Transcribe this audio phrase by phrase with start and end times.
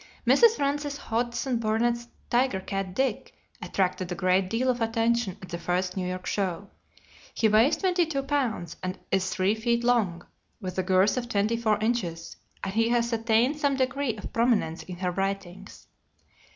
[0.25, 0.55] Mrs.
[0.55, 5.95] Frances Hodgson Burnett's tiger cat Dick attracted a great deal of attention at the first
[5.95, 6.71] New York show.
[7.35, 10.25] He weighs twenty two pounds and is three feet long,
[10.59, 14.81] with a girth of twenty four inches; and he has attained some degree of prominence
[14.81, 15.85] in her writings.